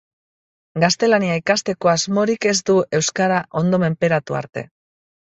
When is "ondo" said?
3.63-3.81